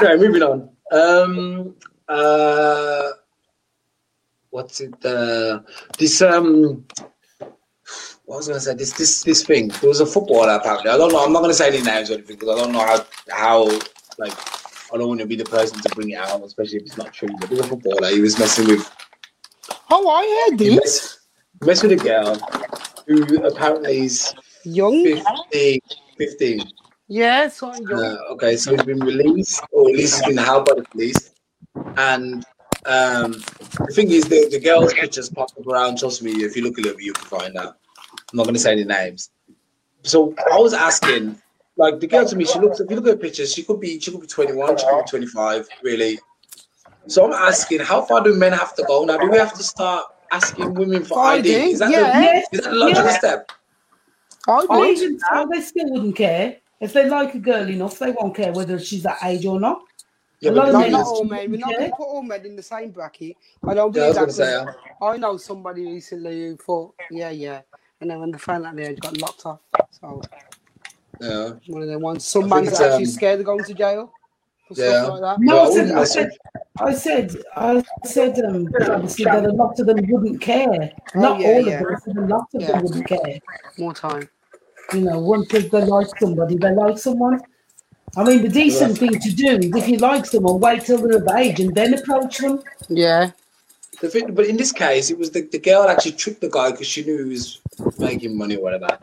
[0.00, 0.70] Anyway, moving on.
[0.92, 1.74] Um,
[2.08, 3.08] uh,
[4.50, 4.94] what's it?
[5.04, 5.60] Uh,
[5.98, 6.84] this um,
[8.24, 8.74] what was I gonna say?
[8.74, 9.68] This this this thing.
[9.80, 10.90] There was a footballer apparently.
[10.90, 11.24] I don't know.
[11.24, 13.78] I'm not gonna say any names or anything because I don't know how how
[14.18, 14.32] like.
[14.90, 17.12] I don't want to be the person to bring it out, especially if it's not
[17.12, 17.28] true.
[17.40, 18.08] But there was a footballer.
[18.08, 18.90] He was messing with
[19.90, 20.76] Oh, I heard he this.
[20.78, 21.18] messed,
[21.62, 22.34] messed with a girl
[23.06, 25.04] who apparently is Young.
[25.50, 25.80] 15.
[26.16, 26.60] 15.
[27.08, 27.70] Yeah, so.
[27.70, 31.32] Uh, okay, so he's been released, or at least he's been held by the police.
[31.96, 32.44] And
[32.86, 35.98] um, the thing is, the, the girl's pictures pop up around.
[35.98, 37.76] Trust me, if you look a little bit, you can find out.
[38.12, 39.30] I'm not going to say any names.
[40.02, 41.40] So I was asking,
[41.76, 42.80] like the girl to me, she looks.
[42.80, 45.04] If you look at her pictures, she could be, she could be 21, she could
[45.04, 46.18] be 25, really.
[47.06, 49.16] So I'm asking, how far do men have to go now?
[49.18, 51.56] Do we have to start asking women for For ID?
[51.56, 51.70] ID?
[51.72, 52.20] Is that Yeah.
[52.20, 53.18] the, is that the logical Yeah.
[53.18, 53.50] step?
[54.46, 54.98] I I would.
[54.98, 56.56] even so they still wouldn't care.
[56.80, 59.82] If they like a girl enough, they won't care whether she's that age or not.
[60.40, 61.50] Yeah, A but lot the of No, not all men.
[61.50, 63.36] We're not going to put all men in the same bracket.
[63.66, 64.44] I don't yeah, I believe was that.
[64.44, 67.62] going to 'cause say, uh, I know somebody recently who thought, yeah, yeah.
[68.00, 69.58] And then when they found out they had got locked off.
[69.90, 70.22] So
[71.20, 71.50] yeah.
[71.66, 72.24] one of them ones.
[72.24, 74.12] Some I man's actually um, scared of going to jail.
[74.70, 75.02] Yeah.
[75.06, 75.38] like.
[75.40, 76.30] No, Well, I I said,
[76.78, 80.92] I said, I said, I said, um, obviously that a lot of them wouldn't care.
[81.16, 81.80] Oh, Not yeah, all yeah.
[81.80, 82.72] of them, a lot of Yeah.
[82.72, 83.38] them wouldn't care.
[83.78, 84.28] More time.
[84.92, 87.40] You know, once they they like somebody, they like someone.
[88.18, 91.18] I mean, the decent thing to do is if you like someone, wait till they're
[91.18, 92.60] of age and then approach them.
[92.88, 93.30] Yeah.
[94.00, 96.72] The thing, but in this case, it was the, the girl actually tricked the guy
[96.72, 97.60] because she knew he was
[97.96, 98.98] making money or whatever,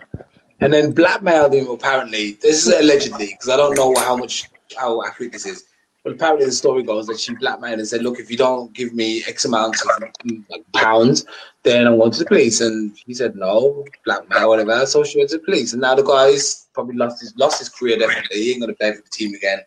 [0.60, 1.70] and then blackmailed him.
[1.70, 5.64] Apparently, this is allegedly because I don't know how much how accurate this is,
[6.06, 8.94] but apparently the story goes that she blackmailed and said, "Look, if you don't give
[8.94, 10.04] me X amount of
[10.50, 11.26] like, pounds,
[11.64, 15.32] then I'm going to the police." And he said, "No, blackmail, whatever." So she went
[15.32, 17.98] to the police, and now the guy's probably lost his lost his career.
[17.98, 19.62] Definitely, he ain't going to play for the team again.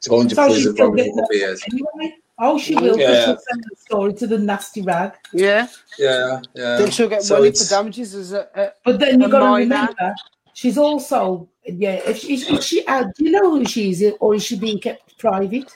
[0.00, 1.62] He's going to So she's prison still probably for a couple of years.
[1.72, 3.24] Anyway, oh, she will, Yeah.
[3.24, 5.14] she'll send the story to the nasty rag.
[5.32, 5.66] Yeah.
[5.98, 6.76] Yeah, yeah.
[6.76, 9.58] Then she'll get So money for damages as a, a But then you've got to
[9.58, 10.14] remember,
[10.54, 14.34] she's also, yeah, if she, is she out, do you know who she is, or
[14.34, 15.70] is she being kept private?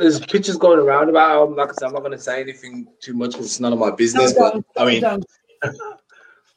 [0.00, 1.54] there's pictures going around about him.
[1.56, 3.78] Like I said, I'm not going to say anything too much because it's none of
[3.78, 4.34] my business.
[4.34, 5.24] No, but don't, I mean, don't.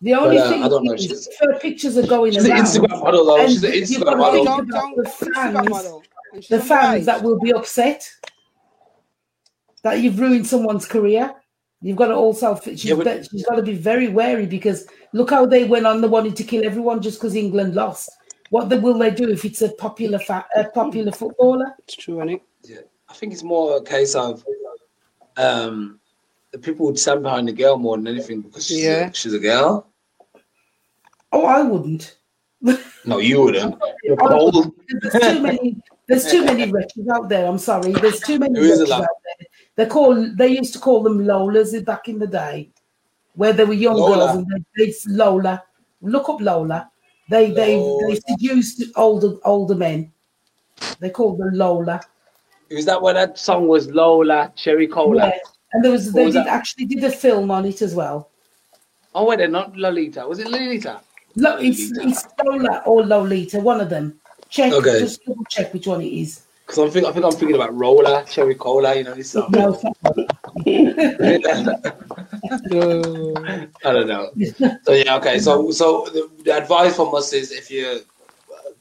[0.02, 2.52] The only uh, thing I don't know, is, she's- her pictures are going she's an
[2.52, 2.64] around.
[2.64, 3.42] Instagram model though.
[3.42, 4.34] And She's an you've Instagram got to model.
[4.34, 6.04] think Don't, about don't, the fans, model.
[6.50, 8.10] The fans that will be upset
[9.84, 11.36] that you've ruined someone's career.
[11.82, 14.86] You've got to also she's, Yeah, but- be- she's got to be very wary because
[15.14, 16.02] look how they went on.
[16.02, 18.10] They wanted to kill everyone just because England lost.
[18.50, 21.76] What the, will they do if it's a popular fa- a popular footballer?
[21.80, 22.42] It's true, isn't it?
[22.64, 24.44] Yeah, I think it's more a case of
[25.38, 26.00] um,
[26.52, 29.10] the people would stand behind the girl more than anything because she's, Yeah.
[29.10, 29.88] a, she's a girl.
[31.32, 32.18] Oh, I wouldn't.
[33.06, 33.76] No, you wouldn't.
[34.04, 34.74] You're cold.
[35.02, 35.78] There's too many.
[36.08, 37.46] There's too many wretches out there.
[37.46, 37.92] I'm sorry.
[37.94, 39.48] There's too many There is a wretches out there.
[39.80, 40.14] They call.
[40.36, 42.70] They used to call them Lolas back in the day,
[43.36, 44.18] where they were young Lola.
[44.18, 45.64] girls and they, they Lola.
[46.02, 46.92] Look up Lola.
[47.30, 48.08] They they Lola.
[48.10, 50.12] they seduced older older men.
[51.00, 52.02] They called them Lola.
[52.70, 55.28] Is that where that song was Lola Cherry Cola?
[55.28, 55.38] Yeah.
[55.72, 58.32] And there was What they was did actually did a film on it as well.
[59.16, 60.28] Oh wait, they're not Lolita.
[60.28, 61.00] Was it Lolita?
[61.38, 64.20] Lo, it's, it's Lola or Lolita, one of them.
[64.50, 65.00] Check, Okay.
[65.00, 66.42] just double check which one it is.
[66.70, 68.96] Because I think I think I'm thinking about Roller Cherry Cola.
[68.96, 69.50] You know this stuff.
[72.70, 73.34] No.
[73.84, 74.30] I don't know.
[74.84, 75.40] So yeah, okay.
[75.40, 78.00] So so the, the advice from us is if you're uh,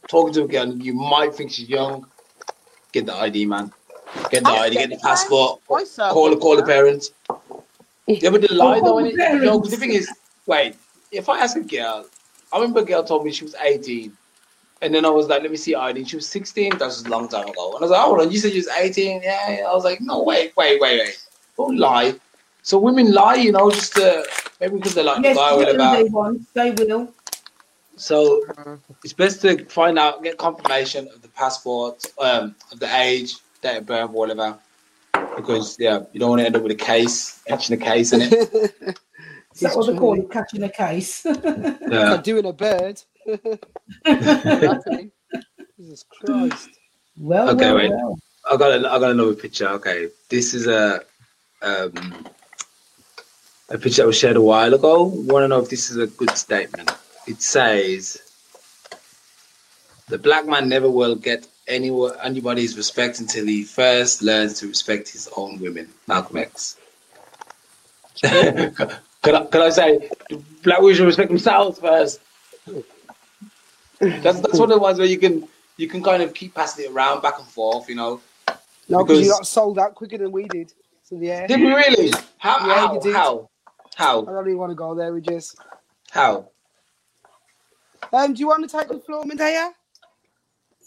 [0.06, 2.06] talking to a girl and you might think she's young,
[2.92, 3.72] get the ID, man.
[4.30, 5.60] Get the I ID, get the passport.
[5.74, 7.12] I said, Call call the parents.
[8.06, 9.42] Yeah, but the lie though, the innit?
[9.44, 9.60] no.
[9.60, 10.10] 'cause The thing is,
[10.46, 10.76] wait.
[11.10, 12.06] If I ask a girl,
[12.52, 14.16] I remember a girl told me she was 18.
[14.80, 16.04] And then I was like, let me see her ID.
[16.04, 16.78] She was 16.
[16.78, 17.74] That was a long time ago.
[17.74, 19.22] And I was like, hold on, you said she was 18?
[19.22, 19.64] Yeah, yeah.
[19.64, 21.26] I was like, no, wait, wait, wait, wait.
[21.56, 22.14] Don't lie.
[22.62, 24.24] So women lie, you know, just to,
[24.60, 26.04] maybe because they like Yes, the guy or whatever whatever.
[26.04, 27.12] they want, they will.
[27.96, 28.44] So
[29.02, 33.78] it's best to find out, get confirmation of the passport, um, of the age, date
[33.78, 34.56] of birth, whatever.
[35.34, 38.22] Because yeah, you don't want to end up with a case, catching a case in
[38.22, 38.32] it.
[39.54, 40.30] Is that It's what they call it?
[40.30, 41.24] Catching a case.
[41.90, 42.12] Yeah.
[42.12, 43.02] Like doing a bird.
[43.28, 45.10] Exactly.
[45.78, 46.70] Jesus Christ.
[47.16, 47.90] well, Okay, well, wait.
[47.90, 48.18] well.
[48.50, 49.68] I got a, I got another picture.
[49.68, 51.02] Okay, this is a
[51.62, 52.26] um,
[53.68, 55.02] a picture that was shared a while ago.
[55.02, 56.90] Want to know if this is a good statement?
[57.26, 58.22] It says,
[60.08, 61.90] "The black man never will get any
[62.22, 66.76] anybody's respect until he first learns to respect his own women." Malcolm X.
[68.22, 70.10] could, I, could I say,
[70.64, 72.20] black women should respect themselves first?
[74.00, 76.86] That's that's one of the ones where you can you can kind of keep passing
[76.86, 78.20] it around back and forth, you know.
[78.88, 80.72] No, because you got sold out quicker than we did.
[81.02, 82.12] So yeah, Did we really?
[82.38, 82.66] How?
[82.66, 82.94] Yeah, how?
[82.94, 83.14] you did.
[83.14, 83.48] How?
[83.98, 85.12] I don't even want to go there.
[85.12, 85.56] We just.
[86.10, 86.48] How?
[88.12, 89.72] Um, do you want to take the floor, Medea?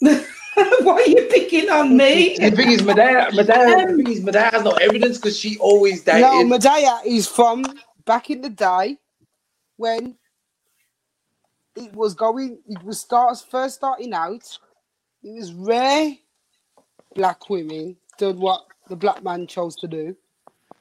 [0.00, 2.36] Why are you picking on me?
[2.40, 6.02] The thing is, Medea, Medea, the thing is, Medea has no evidence because she always
[6.02, 6.22] dated.
[6.22, 7.64] No, Medea is from
[8.04, 8.98] back in the day
[9.76, 10.16] when
[11.76, 12.58] it was going.
[12.66, 14.58] It was start first starting out.
[15.22, 16.14] It was rare
[17.14, 20.16] black women did what the black man chose to do,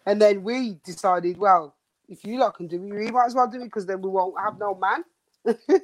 [0.05, 1.75] and then we decided, well,
[2.09, 4.09] if you lot can do it, we might as well do it because then we
[4.09, 5.03] won't have no man.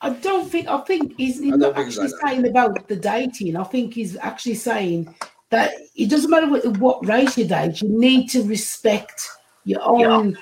[0.00, 0.68] I don't think.
[0.68, 2.28] I think he's I don't think actually like that.
[2.28, 3.56] saying about the dating.
[3.56, 5.14] I think he's actually saying
[5.50, 7.82] that it doesn't matter what, what race you date.
[7.82, 9.28] You need to respect
[9.64, 10.38] your own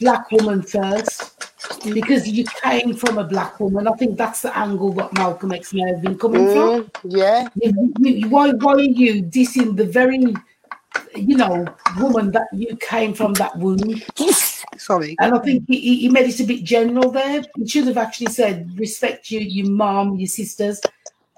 [0.00, 1.33] black woman first
[1.92, 3.86] because you came from a black woman.
[3.88, 6.84] I think that's the angle what Malcolm X may have been coming from.
[6.84, 10.34] Mm, yeah, You- you- why, why are you dissing the very,
[11.14, 11.66] you know,
[11.98, 14.00] woman that you came from that womb?
[14.76, 15.16] sorry.
[15.20, 17.42] And I think he, he- he made it a bit general there.
[17.56, 20.80] He should have actually said, respect you, your mom, your sisters,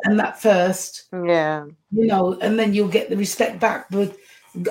[0.04, 1.64] and that first, Yeah.
[1.92, 3.86] you know, and then you'll get the respect back.
[3.90, 4.16] But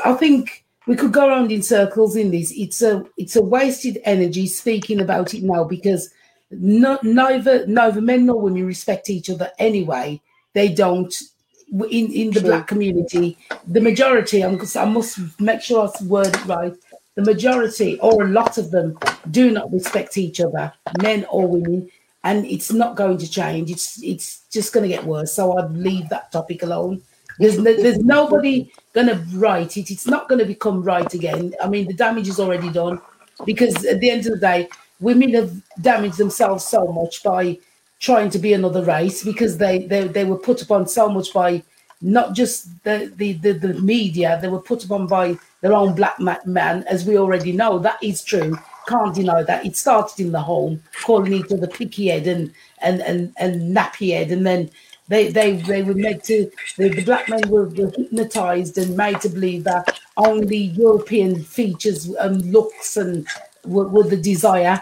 [0.03, 2.51] I think we could go around in circles in this.
[2.55, 6.09] It's a it's a wasted energy speaking about it now because
[6.51, 10.21] no, neither neither men nor women respect each other anyway.
[10.53, 11.13] They don't
[11.71, 13.37] in in the black community.
[13.67, 16.73] The majority, I'm, I must make sure I word it right.
[17.15, 18.99] The majority, or a lot of them,
[19.31, 21.89] do not respect each other, men or women,
[22.25, 23.71] and it's not going to change.
[23.71, 25.33] It's it's just going to get worse.
[25.33, 27.01] So I'd leave that topic alone.
[27.39, 29.91] There's no, there's nobody going to right it.
[29.91, 31.53] It's not going to become right again.
[31.61, 32.99] I mean, the damage is already done
[33.45, 37.59] because at the end of the day, women have damaged themselves so much by
[37.99, 41.61] trying to be another race because they they, they were put upon so much by
[42.01, 46.19] not just the, the, the, the media, they were put upon by their own black
[46.19, 47.79] man, as we already know.
[47.79, 48.57] That is true.
[48.87, 49.65] Can't deny that.
[49.65, 54.13] It started in the home, calling each other picky head and and and, and nappy
[54.13, 54.69] head, and then
[55.07, 59.21] They they they were made to the, the black men were, were hypnotized and made
[59.21, 63.27] to believe that only European features and looks and
[63.65, 64.81] were, were the desire.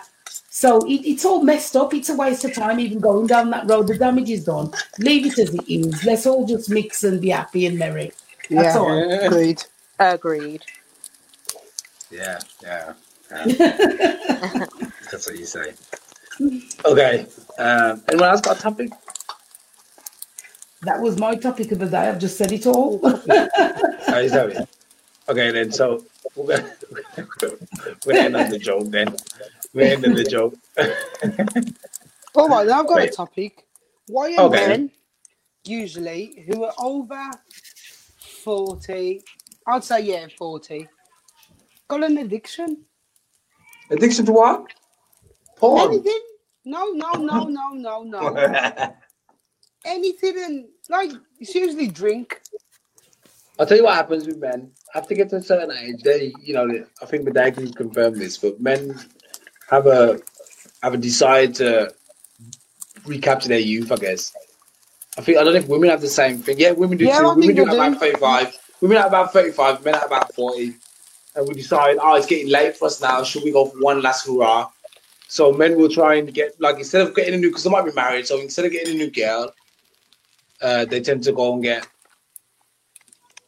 [0.49, 1.93] So it, it's all messed up.
[1.93, 3.87] It's a waste of time even going down that road.
[3.87, 4.71] The damage is done.
[4.99, 6.05] Leave it as it is.
[6.05, 8.13] Let's all just mix and be happy and merry.
[8.55, 9.07] That's Yeah, all.
[9.21, 9.63] agreed.
[9.99, 10.65] Agreed.
[12.11, 12.93] Yeah, yeah.
[13.31, 13.47] yeah.
[15.11, 15.73] That's what you say.
[16.85, 17.27] Okay.
[17.59, 18.91] Um, anyone else got a topic?
[20.83, 22.09] That was my topic of the day.
[22.09, 22.99] I've just said it all.
[23.05, 24.69] Is it?
[25.29, 25.71] Okay, then.
[25.71, 26.03] So
[26.35, 27.55] we're gonna
[28.05, 29.15] we're end on the joke then.
[29.73, 30.55] We're ending the joke.
[32.35, 33.13] All right, then I've got Wait.
[33.13, 33.65] a topic.
[34.07, 34.67] Why are Okay.
[34.67, 34.91] men
[35.63, 37.29] usually who are over
[38.43, 39.21] 40,
[39.67, 40.87] I'd say, yeah, 40,
[41.87, 42.85] got an addiction?
[43.91, 44.65] Addiction to what?
[45.57, 45.93] Porn.
[45.93, 46.21] Anything?
[46.65, 48.93] No, no, no, no, no, no.
[49.85, 52.41] Anything, and like, it's usually drink.
[53.59, 54.71] I'll tell you what happens with men.
[54.95, 58.17] After get to a certain age, they, you know, I think my dad can confirm
[58.17, 58.99] this, but men
[59.69, 60.19] have a
[60.81, 61.93] have a desire to
[63.05, 63.91] recapture their youth.
[63.91, 64.33] I guess.
[65.17, 66.59] I think I don't know if women have the same thing.
[66.59, 67.27] Yeah, women do Yeah, too.
[67.29, 68.57] Women think do about thirty-five.
[68.81, 69.83] Women at about thirty-five.
[69.85, 70.75] Men at about forty,
[71.35, 73.23] and we decide, oh, it's getting late for us now.
[73.23, 74.69] Should we go for one last hurrah?
[75.27, 77.85] So men will try and get like instead of getting a new because they might
[77.85, 78.27] be married.
[78.27, 79.53] So instead of getting a new girl,
[80.63, 81.87] uh, they tend to go and get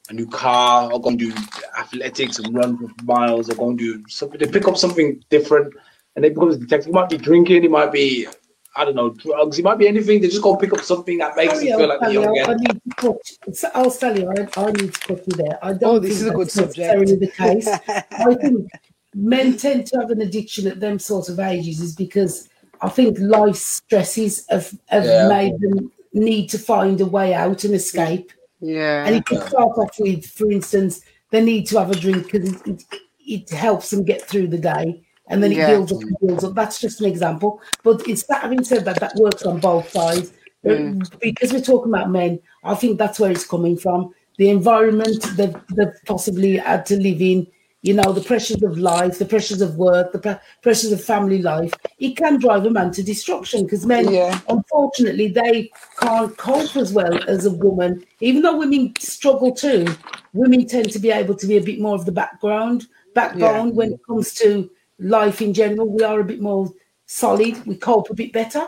[0.09, 1.33] a new car or go and do
[1.79, 4.39] athletics and run for miles or go and do something.
[4.39, 5.73] They pick up something different
[6.15, 6.89] and they become a detective.
[6.89, 8.27] It might be drinking, it might be,
[8.75, 10.21] I don't know, drugs, it might be anything.
[10.21, 12.37] They just go pick up something that makes Sorry, them feel like they're I'll, young
[12.39, 12.57] I again.
[12.59, 13.55] need to cut.
[13.55, 15.59] so I'll tell you, I, I need to cut you there.
[15.65, 16.77] I don't Oh, this think is a good that's subject.
[16.77, 17.67] necessarily the case.
[18.11, 18.69] I think
[19.15, 22.47] men tend to have an addiction at them sort of ages is because
[22.81, 25.27] I think life stresses have, have Yeah.
[25.29, 28.31] made them need to find a way out and escape.
[28.61, 29.05] Yeah.
[29.05, 31.01] And it can start off with, for instance,
[31.31, 32.83] they need to have a drink because it,
[33.19, 35.03] it, helps them get through the day.
[35.27, 35.71] And then it Yeah.
[35.71, 36.55] builds up and builds up.
[36.55, 37.61] That's just an example.
[37.83, 40.31] But it's that having said that, that works on both sides.
[40.65, 41.19] Mm.
[41.19, 44.13] Because we're talking about men, I think that's where it's coming from.
[44.37, 47.47] The environment that they've possibly had to live in,
[47.85, 51.39] you know, the pressures of life, the pressures of work, the pre- pressures of family
[51.39, 54.39] life, it can drive a man to destruction because men, Yeah.
[54.49, 55.69] unfortunately, they
[55.99, 58.03] can't cope as well as a woman.
[58.21, 59.85] Even though women struggle too,
[60.33, 63.93] women tend to be able to be a bit more of the background, backbone when
[63.93, 64.67] it comes to
[64.97, 65.87] life in general.
[65.87, 66.73] We are a bit more
[67.05, 67.63] solid.
[67.67, 68.65] We cope a bit better.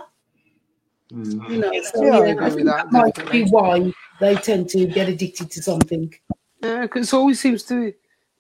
[1.12, 1.50] Mm.
[1.50, 4.36] You know, so Yeah, I yeah, agree I think that, that might be why they
[4.36, 6.14] tend to get addicted to something.
[6.62, 7.94] Yeah, because it always seems to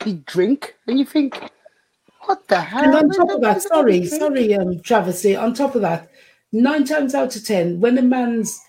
[0.03, 1.39] be drink, and you think,
[2.25, 2.83] what the hell?
[2.83, 6.09] And on top of that, sorry, sorry, um, Travis, on top of that,
[6.51, 8.59] nine times out of ten, when a man's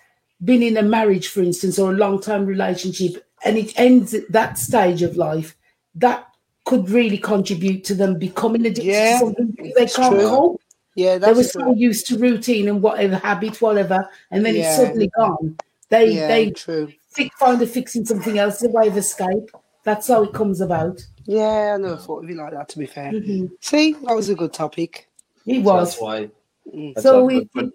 [0.44, 4.30] been in a marriage, for instance, or a long time relationship, and it ends at
[4.32, 5.56] that stage of life,
[5.96, 6.26] that
[6.64, 10.28] could really contribute to them becoming addicted Yeah, to something they can't true.
[10.28, 10.62] cope.
[10.94, 11.76] Yeah, They were so true.
[11.76, 15.56] used to routine and whatever habit, whatever, and then it's suddenly gone.
[15.88, 16.92] They Yeah, they true.
[17.10, 19.50] fi- find a fixing something else, a way of escape.
[19.84, 21.00] That's how it comes about.
[21.30, 22.70] Yeah, I never thought of it like that.
[22.70, 23.50] To be fair, Mhm.
[23.60, 25.10] see, that was a good topic.
[25.44, 25.90] It So was.
[25.90, 26.30] that's why.
[26.74, 26.98] Mm.
[27.00, 27.66] So we but-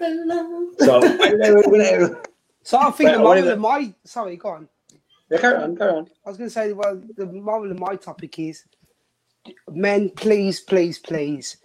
[0.00, 0.74] love.
[0.78, 2.10] So, wait, wait.
[2.64, 4.68] So I think Wait, the what moral of my sorry, go on.
[5.30, 6.10] Yeah, carry on, carry on.
[6.26, 8.64] I was going to say, well, the moral of my topic is,
[9.70, 11.58] men, please, please, please,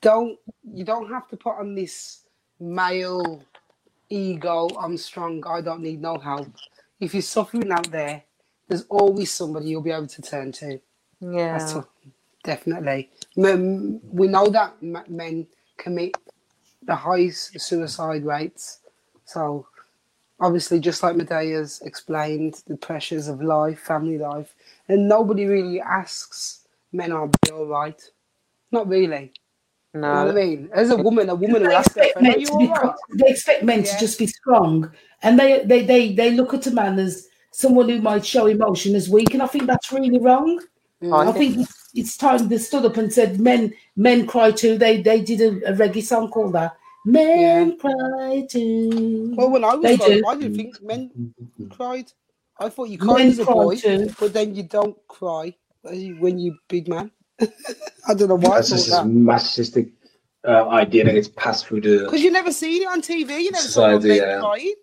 [0.00, 2.24] don't you don't have to put on this
[2.58, 3.40] male
[4.10, 4.68] ego.
[4.80, 5.44] I'm strong.
[5.46, 6.48] I don't need no help.
[6.98, 8.24] If you're suffering out there,
[8.72, 10.80] there's always somebody you'll be able to turn to.
[11.20, 11.82] That's Yeah.
[12.42, 13.10] definitely.
[13.36, 16.14] We know that men commit
[16.82, 18.78] the highest suicide rates.
[19.26, 19.66] So,
[20.40, 24.54] obviously, just like Medea's explained, the pressures of life, family life,
[24.88, 28.00] and nobody really asks men are they all right.
[28.70, 29.34] Not really.
[29.94, 30.70] You know what I mean?
[30.72, 33.28] As a woman, a woman will They expect friend, men to be, all right?" they
[33.28, 33.92] expect men Yeah.
[33.92, 34.90] to just be strong,
[35.22, 38.94] and they, they they they look at a man as someone who might show emotion
[38.94, 40.60] as weak, and I think that's really wrong.
[41.02, 44.78] I I think it's, it's time they stood up and said, "Men, men cry too."
[44.78, 46.76] They they did a, a reggae song called that.
[47.04, 49.34] Men cry too.
[49.36, 50.26] Well, when I was They growing do.
[50.28, 51.34] I didn't think men
[51.70, 52.12] cried.
[52.58, 54.10] I thought you Men cried as a cry boy, too.
[54.20, 57.10] but then you don't cry when you big man.
[57.40, 59.06] I don't know why That's just this that.
[59.06, 59.88] masochistic
[60.46, 62.04] uh, idea that gets passed through the.
[62.04, 63.40] Because you never seen it on TV.
[63.42, 64.38] You never saw Society, men yeah.
[64.40, 64.74] crying.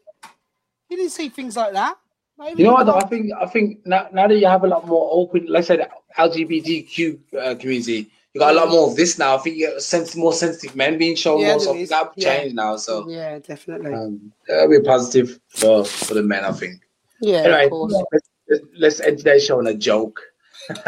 [0.90, 1.96] You didn't see things like that.
[2.42, 2.86] Even You know what?
[2.86, 2.94] Though?
[2.96, 5.78] I think I think now, now that you have a lot more open, let's say
[5.78, 9.36] the LGBTQ uh, community, you got a lot more of this now.
[9.36, 11.90] I think you get sense more sensitive men being shown Yeah, more, so is.
[11.90, 12.38] that Yeah.
[12.38, 12.78] changed now.
[12.78, 13.94] So Yeah, definitely.
[13.94, 16.82] um, that'll be positive for for the men, I think.
[17.22, 18.04] Yeah, Anyway, of course.
[18.14, 20.22] let's, let's end today's show on a joke.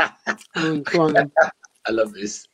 [0.56, 1.32] Mm, go on then.
[1.88, 2.46] I love this.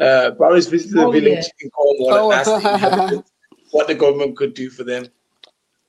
[0.00, 2.30] Uh, Boris visited Oh, village in Cornwall Oh.
[2.32, 3.24] and asked
[3.70, 5.06] what the government could do for them.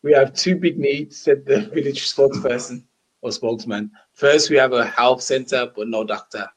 [0.06, 2.84] We have two big needs, said the village spokesperson
[3.24, 3.90] or spokesman.
[4.14, 6.48] First, we have a health center, but no doctor.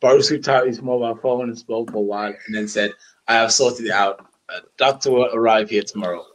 [0.00, 2.90] Boris whipped out his mobile phone and spoke for a while and then said,
[3.28, 4.26] I have sorted it out.
[4.48, 6.26] A doctor will arrive here tomorrow.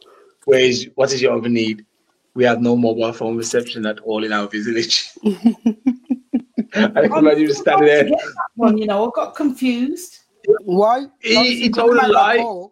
[0.46, 1.86] Where is what is your other need?
[2.34, 5.10] We have no mobile phone reception at all in our village.
[5.26, 8.04] I can imagine you standing there.
[8.06, 10.20] That one, you know, I got confused.
[10.62, 11.08] Why?
[11.22, 12.68] He, he told a couldn't make that lie.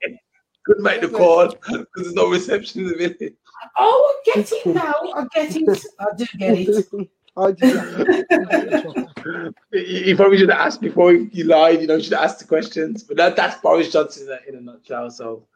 [0.66, 3.34] Couldn't make the call because there's no reception in the village.
[3.78, 4.94] Oh, I get it now.
[5.16, 5.86] I get it.
[6.00, 7.10] I do get it.
[7.38, 9.54] I did that.
[9.72, 11.80] He he probably should have asked before he he lied.
[11.82, 13.04] You know, should have asked the questions.
[13.04, 15.10] But that, that's Boris Johnson in a, nutshell.
[15.10, 15.48] So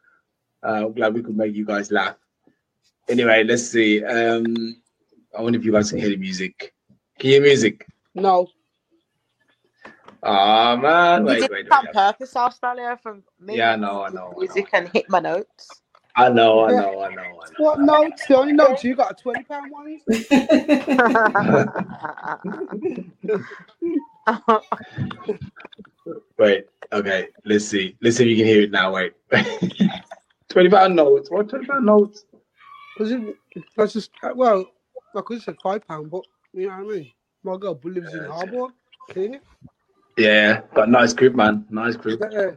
[0.63, 2.15] uh, I'm glad we could make you guys laugh.
[3.09, 4.03] Anyway, let's see.
[4.03, 4.77] Um,
[5.37, 6.73] I wonder if you guys can hear the music.
[7.19, 7.85] Can you hear music?
[8.13, 8.47] No.
[10.23, 11.93] Oh man, You wait, did wait, it on wait.
[11.93, 13.57] purpose, Australia, from me.
[13.57, 15.69] Yeah, I know, I know, I Music and hit my notes.
[16.17, 17.21] I know, I know, I know.
[17.21, 17.39] I know.
[17.57, 18.25] What notes?
[18.27, 19.99] The only notes you got a twenty pound one.
[26.37, 27.95] Wait, okay, let's see.
[28.01, 28.93] Let's see if you can hear it now.
[28.93, 29.13] Wait.
[30.49, 31.29] 20 pound notes.
[31.29, 32.25] What 20 pound notes?
[32.99, 33.35] Was it?
[33.75, 34.65] That's just well,
[35.15, 36.23] I could have said five pound, but
[36.53, 37.11] you know what I mean.
[37.43, 38.67] My girl lives in Harbour.
[39.09, 39.43] Clean it.
[40.17, 41.65] Yeah, but nice group, man.
[41.69, 42.21] Nice group.
[42.31, 42.51] Yeah.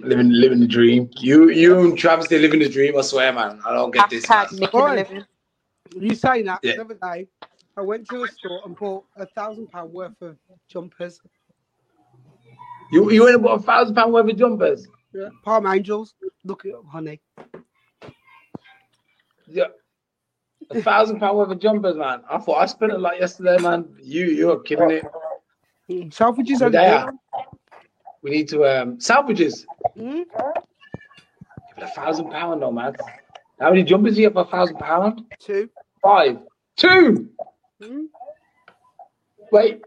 [0.00, 1.10] Living living the dream.
[1.18, 3.60] You you and Travis they living the dream, I swear, man.
[3.66, 4.28] I don't get this.
[4.28, 4.46] Man.
[4.52, 4.94] Nick in the Oi.
[4.96, 5.24] living.
[5.94, 6.76] You saying that Yeah.
[6.76, 7.28] the other day,
[7.76, 10.36] I went to a store and bought a thousand pound worth of
[10.68, 11.20] jumpers.
[12.92, 14.88] You you went and bought a thousand pound worth of jumpers.
[15.12, 15.28] Yeah.
[15.44, 16.14] Palm Angels.
[16.44, 17.20] Look it up, honey.
[19.46, 19.64] Yeah.
[20.70, 22.22] A thousand pound worth of jumpers, man.
[22.30, 23.94] I thought I spent a lot yesterday, man.
[24.00, 25.04] You you are killing it.
[26.10, 27.06] Selfridges are Yeah.
[27.06, 27.14] good.
[28.22, 29.66] We need to um salvages.
[30.00, 30.24] Mm.
[30.24, 32.96] Give it a thousand pound though, man.
[33.60, 35.22] How many jumpers do you have for a thousand pound?
[35.38, 35.68] Two.
[36.02, 36.38] Five.
[36.76, 37.28] Two.
[37.82, 38.06] Mm.
[39.52, 39.82] Wait,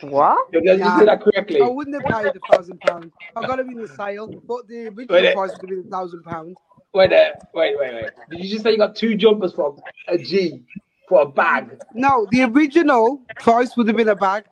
[0.00, 0.50] What?
[0.52, 0.98] did I just Nah.
[1.00, 1.60] do that correctly?
[1.60, 3.12] I wouldn't have paid a thousand pounds.
[3.36, 5.90] I got them in the sale, but the original Wait, price would have been a
[5.90, 6.56] thousand pounds.
[6.94, 7.34] Wait there.
[7.54, 8.10] Wait, wait, wait.
[8.30, 10.62] Did you just say you got two jumpers for a G
[11.08, 11.78] for a bag?
[11.92, 14.44] No, the original price would have been a bag.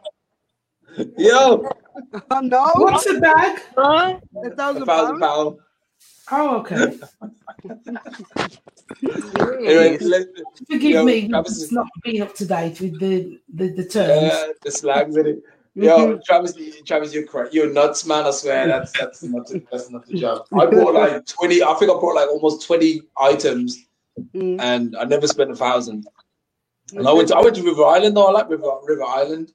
[1.19, 1.69] Yo,
[2.43, 3.63] no, What's a bag?
[3.77, 4.19] Huh?
[4.45, 5.21] a a thousand thousand pounds.
[5.21, 5.57] pound.
[6.33, 6.99] Oh, okay.
[9.41, 10.27] Anyway, let,
[10.71, 13.85] Forgive Yo, me, Travis it's is- not being up to date with the the, the
[13.85, 14.33] terms.
[14.33, 15.43] uh, the slangs in it.
[15.75, 16.55] Yo, Travis,
[16.87, 17.53] Travis, you're correct.
[17.53, 18.25] You're nuts, man.
[18.25, 20.47] I swear that's that's not the, that's not the job.
[20.59, 21.63] I bought like twenty.
[21.63, 23.77] I think I bought like almost twenty items,
[24.35, 24.59] Mm.
[24.61, 26.07] and I never spent a thousand.
[26.95, 28.29] And I went to I went to River Island though.
[28.29, 29.53] I like River River Island.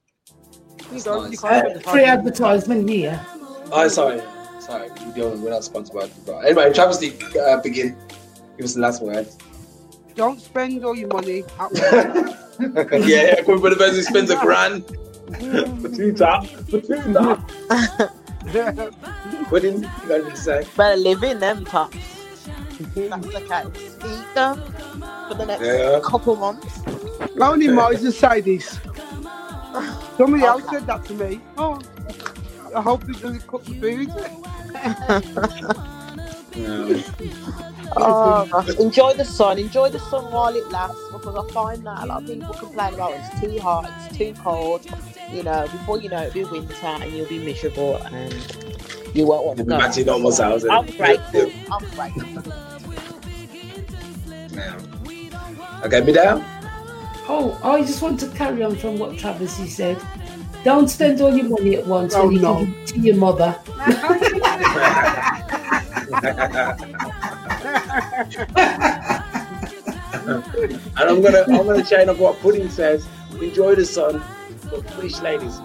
[0.91, 1.43] You don't- you nice.
[1.43, 3.19] Uh, free advertisement here.
[3.71, 4.21] Oh, sorry,
[4.59, 4.89] sorry.
[5.05, 6.33] We don't, we're not sponsored by River.
[6.33, 6.45] Island.
[6.47, 6.97] Anyway, Travis,
[7.37, 7.95] uh, begin.
[8.57, 9.27] Give us the last word.
[10.15, 11.71] Don't spend all your money at
[12.59, 14.85] yeah, yeah, coming for the person who spends a grand
[15.81, 16.45] for two top.
[16.45, 17.49] For two top.
[19.49, 20.65] What did you got say?
[20.75, 21.95] Better live in them tops.
[22.95, 23.95] That's the case.
[24.05, 24.57] Eat them
[25.29, 25.99] for the next Yeah.
[26.03, 26.81] couple months.
[27.39, 28.77] Only Moses say this.
[30.21, 30.47] Somebody oh.
[30.49, 31.41] else said that to me.
[31.57, 31.81] Oh,
[32.75, 34.07] I hope he doesn't cook the food.
[36.55, 37.03] No.
[37.93, 39.59] Oh, um, enjoy the sun.
[39.59, 42.93] Enjoy the sun while it lasts because I find that a lot of people complain
[42.93, 44.85] about it's too hot, it's too cold.
[45.29, 48.33] You know, before you know it, it'll be winter and you'll be miserable and
[49.13, 49.75] you won't want to go.
[49.75, 50.97] be back to your normal selves, I'm innit?
[50.97, 51.51] grateful.
[51.69, 52.53] I'm grateful.
[54.55, 55.83] Yeah.
[55.83, 56.60] Okay, me down.
[57.33, 59.97] Oh, I just want to carry on from what Travis he said.
[60.65, 62.65] Don't spend all your money at once Oh, when you no.
[62.65, 63.57] give it to your mother.
[70.97, 73.07] and I'm gonna I'm gonna chain up what Pudding says.
[73.41, 74.21] Enjoy the sun,
[74.69, 75.55] but please, ladies,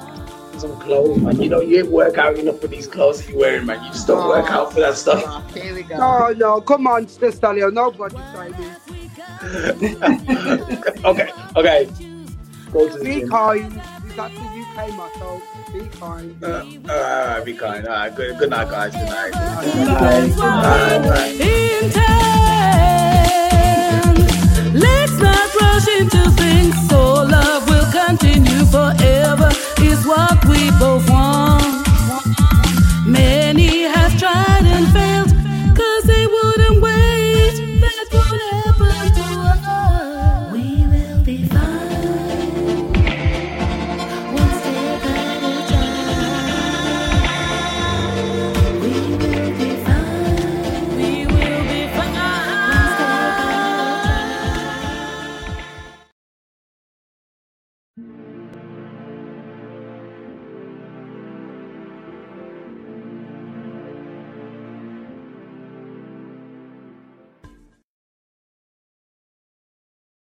[0.59, 1.43] some clothes, man.
[1.43, 3.83] You know you ain't work out enough for these clothes that you're wearing, man.
[3.83, 5.25] You just don't work oh, out for that stuff.
[5.27, 5.97] Oh, here we go.
[5.99, 7.73] No, no, come on, Stalio.
[7.73, 8.86] Nobody say this.
[11.05, 11.89] okay, okay.
[13.03, 13.83] Be kind.
[14.17, 15.43] That's the UK motto.
[15.73, 16.43] Be kind.
[16.43, 17.87] Uh, uh, be kind.
[17.87, 18.15] All right.
[18.15, 18.93] Good, good night, guys.
[18.93, 19.33] Good night.
[19.33, 21.03] Good night.
[21.03, 21.77] Good night.